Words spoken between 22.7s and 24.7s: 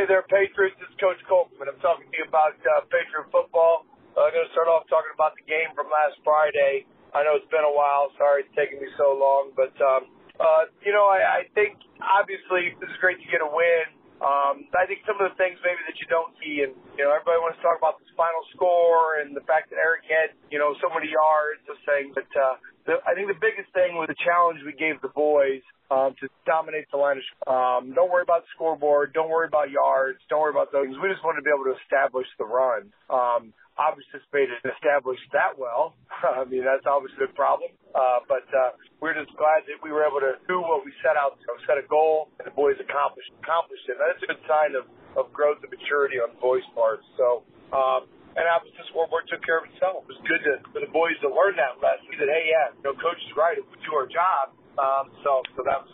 the, I think the biggest thing was the challenge